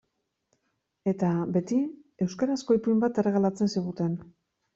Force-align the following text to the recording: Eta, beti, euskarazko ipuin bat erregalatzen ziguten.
Eta, 1.11 1.29
beti, 1.57 1.77
euskarazko 2.27 2.79
ipuin 2.79 3.05
bat 3.05 3.21
erregalatzen 3.25 3.71
ziguten. 3.77 4.19